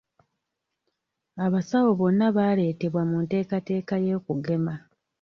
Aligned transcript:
Abasawo 1.45 1.91
bonna 1.99 2.25
baaleetebwa 2.35 3.01
mu 3.09 3.17
nteekateeka 3.23 3.95
y'okugema. 4.07 4.73